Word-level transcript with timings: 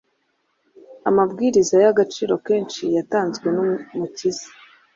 amabwiriza 1.09 1.75
y’agaciro 1.83 2.33
kenshi 2.45 2.83
yatanzwe 2.95 3.47
n’Umukiza, 3.55 4.47